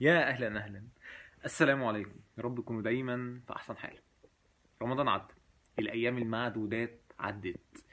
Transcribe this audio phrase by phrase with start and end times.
[0.00, 0.84] يا أهلا أهلا.
[1.44, 2.14] السلام عليكم.
[2.38, 3.98] يا رب تكونوا دايما في أحسن حال.
[4.82, 5.34] رمضان عدى.
[5.78, 7.84] الأيام المعدودات عدت.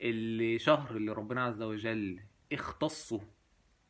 [0.00, 2.20] الشهر اللي ربنا عز وجل
[2.52, 3.20] اختصه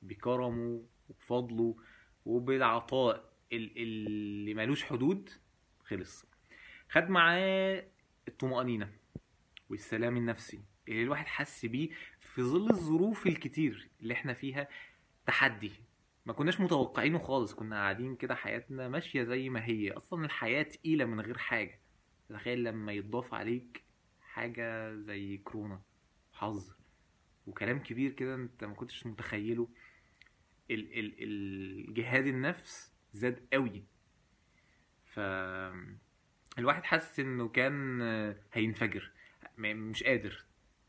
[0.02, 1.76] بكرمه وبفضله
[2.26, 5.30] وبالعطاء ال- اللي ملوش حدود
[5.84, 6.26] خلص.
[6.90, 7.84] خد معاه
[8.28, 8.92] الطمأنينة
[9.70, 11.88] والسلام النفسي اللي الواحد حس بيه
[12.20, 14.68] في ظل الظروف الكتير اللي إحنا فيها.
[15.26, 15.72] تحدي.
[16.26, 19.90] ما كناش متوقعينه خالص كنا قاعدين كده حياتنا ماشية زي ما هي.
[19.90, 21.80] أصلا الحياة تقيلة من غير حاجة.
[22.28, 23.84] تخيل لما يتضاف عليك
[24.20, 25.82] حاجة زي كورونا
[26.32, 26.74] حظ.
[27.46, 29.68] وكلام كبير كده أنت ما كنتش متخيله.
[30.70, 33.84] ال ال الجهاد النفس زاد قوي.
[35.06, 35.18] ف
[36.58, 38.02] الواحد حس إنه كان
[38.52, 39.12] هينفجر.
[39.58, 40.44] مش قادر.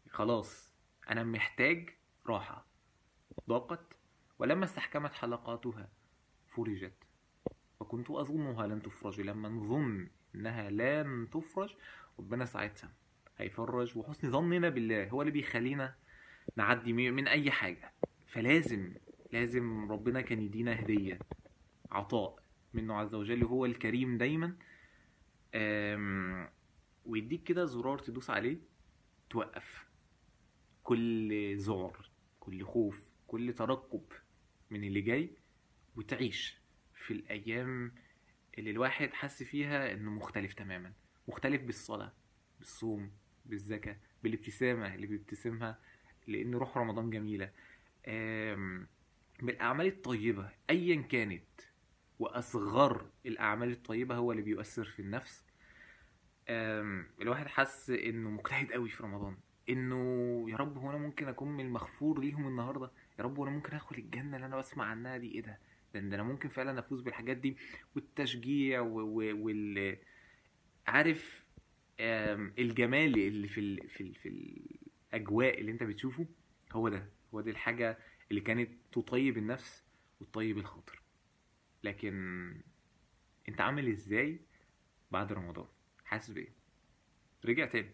[0.10, 0.74] خلاص.
[1.10, 1.90] أنا محتاج
[2.27, 2.68] راحة.
[3.49, 3.95] ضاقت.
[4.40, 5.90] ولما استحكمت حلقاتها.
[6.48, 7.04] فرجت.
[7.80, 9.22] وكنت أظنها لن تفرج.
[9.22, 11.76] لما نظن إنها لن تفرج
[12.20, 12.94] ربنا ساعتها
[13.38, 13.98] هيفرج.
[13.98, 15.10] وحسن ظننا بالله.
[15.10, 15.96] هو اللي بيخلينا
[16.55, 17.94] نعدي من أي حاجة.
[18.27, 18.94] فلازم
[19.32, 21.20] لازم ربنا كان يدينا هدية.
[21.92, 22.40] عطاء
[22.74, 23.44] منه عز وجل.
[23.44, 24.55] هو الكريم دايما.
[27.05, 28.58] ويديك كده زرار تدوس عليه
[29.30, 29.86] توقف.
[30.84, 34.04] كل ذعر كل خوف كل ترقب
[34.71, 35.30] من اللي جاي
[35.96, 36.58] وتعيش
[37.05, 37.91] في الأيام
[38.58, 40.94] اللي الواحد حس فيها إنه مختلف تماما.
[41.27, 42.13] مختلف بالصلاة
[42.60, 43.12] بالصوم
[43.46, 45.80] بالزكاة بالابتسامة اللي بيبتسمها
[46.27, 47.52] لأن روح رمضان جميلة.
[49.41, 51.62] بالأعمال الطيبة أيا كانت
[52.20, 55.46] وأصغر الأعمال الطيبة هو اللي بيؤثر في النفس.
[57.21, 59.38] الواحد حس إنه مجتهد قوي في رمضان
[59.70, 62.91] إنه يا رب هو أنا ممكن أكون من المغفور ليهم النهاردة.
[63.20, 65.59] يا رب وأنا ممكن ادخل الجنة اللي أنا بسمع عنها دي إيه ده؟
[65.94, 67.58] ده أنا ممكن فعلا افوز بالحاجات دي
[67.96, 69.97] والتشجيع وال
[70.88, 71.46] عارف
[72.59, 73.90] الجمال اللي في ال...
[73.90, 74.16] في ال...
[74.16, 74.30] في
[75.14, 76.26] الاجواء اللي انت بتشوفه
[76.72, 77.09] هو ده.
[77.34, 77.98] هو دي الحاجة
[78.31, 79.84] اللي كانت تطيب النفس
[80.22, 81.02] وتطيب الخاطر.
[81.84, 82.14] لكن
[83.50, 84.40] انت عامل إزاي
[85.12, 85.68] بعد رمضان؟
[86.06, 86.50] حاسس بإيه؟
[87.46, 87.94] رجع تاني.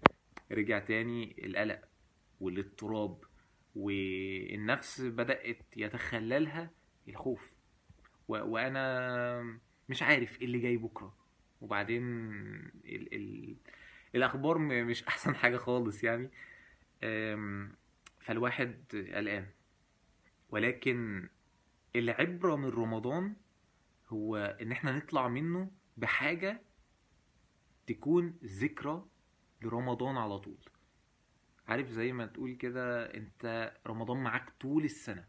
[0.52, 1.82] رجع تاني القلق
[2.40, 3.24] والاضطراب
[3.76, 6.70] والنفس بدأت يتخللها
[7.08, 7.54] الخوف.
[8.28, 8.34] و...
[8.34, 9.60] وأنا
[9.90, 11.16] مش عارف إيه اللي جاي بكرة.
[11.62, 12.04] وبعدين
[12.86, 13.16] ال...
[13.16, 13.56] ال...
[14.16, 16.30] الأخبار مش أحسن حاجة خالص يعني.
[18.20, 18.84] فالواحد
[19.14, 19.48] قلقان.
[20.50, 21.30] ولكن
[21.96, 23.36] العبرة من رمضان
[24.10, 26.62] هو إن إحنا نطلع منه بحاجة
[27.88, 29.06] تكون ذكرى
[29.62, 30.58] لرمضان على طول.
[31.72, 35.26] عارف زي ما تقول كده انت رمضان معاك طول السنة.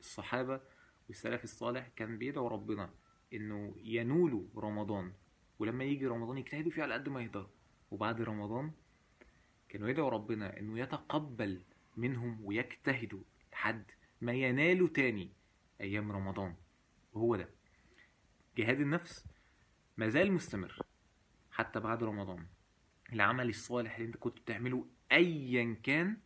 [0.00, 0.60] الصحابة
[1.08, 2.90] والسلف الصالح كان بيدعوا ربنا
[3.32, 5.12] إنه ينولوا رمضان
[5.58, 7.48] ولما يجي رمضان يجتهدوا فيه على قد ما يقدروا.
[7.90, 8.72] وبعد رمضان
[9.68, 11.62] كانوا يدعوا ربنا إنه يتقبل
[11.96, 13.84] منهم ويجتهدوا لحد
[14.20, 15.32] ما ينالوا تاني
[15.80, 16.54] أيام رمضان.
[17.12, 17.48] وهو ده.
[18.56, 19.26] جهاد النفس
[19.96, 20.78] مازال مستمر
[21.50, 22.46] حتى بعد رمضان.
[23.12, 26.16] العمل الصالح اللي انت كنت بتعمله ايا كان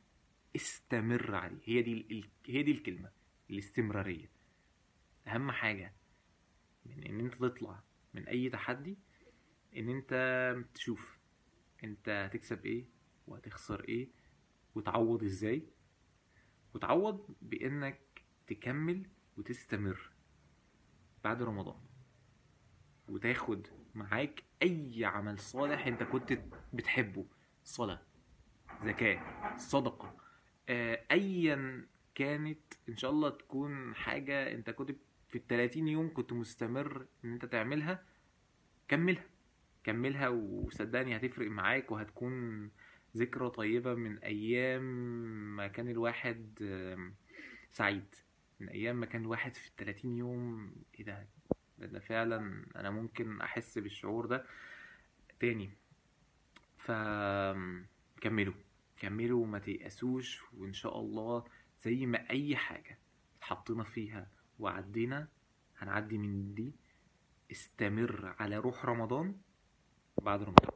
[0.56, 1.59] استمر عليه.
[1.65, 3.11] هي دي ال- هي دي الكلمة
[3.50, 4.31] الاستمرارية.
[5.27, 5.94] أهم حاجة
[6.87, 7.83] من إن أنت تطلع
[8.15, 8.99] من أي تحدي
[9.77, 10.12] إن أنت
[10.75, 11.19] تشوف
[11.84, 12.84] أنت هتكسب إيه
[13.27, 14.09] وهتخسر إيه
[14.75, 15.62] وتعوض إزاي.
[16.75, 18.00] وتعوض بإنك
[18.47, 19.06] تكمل
[19.37, 20.10] وتستمر
[21.25, 21.81] بعد رمضان.
[23.09, 23.66] وتاخد
[23.98, 26.38] معاك أي عمل صالح أنت كنت
[26.72, 27.26] بتحبه.
[27.64, 28.03] صلاة
[28.84, 30.16] زكاة صدقة
[30.69, 34.91] آه، ايا كانت إن شاء الله تكون حاجة أنت كنت
[35.28, 38.04] في التلاتين يوم كنت مستمر إن أنت تعملها
[38.88, 39.25] كملها.
[39.84, 42.70] كملها وصدقني هتفرق معاك وهتكون
[43.16, 44.82] ذكرى طيبة من أيام
[45.56, 46.59] ما كان الواحد
[47.70, 48.15] سعيد.
[48.60, 51.27] من أيام ما كان الواحد في التلاتين يوم إيه ده؟
[51.86, 54.45] ده فعلا أنا ممكن أحس بالشعور ده
[55.41, 55.71] تاني.
[56.77, 56.91] ف
[58.21, 58.54] كملوا
[58.97, 61.45] كملوا وما تيأسوش وإن شاء الله
[61.83, 62.98] زي ما أي حاجة
[63.39, 64.27] اتحطينا فيها
[64.59, 65.28] وعدينا
[65.78, 66.72] هنعدي من دي.
[67.51, 69.34] استمر على روح رمضان
[70.22, 70.71] بعد رمضان.